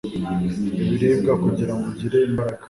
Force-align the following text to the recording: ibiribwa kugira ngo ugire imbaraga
ibiribwa 0.81 1.33
kugira 1.43 1.73
ngo 1.75 1.85
ugire 1.91 2.17
imbaraga 2.29 2.59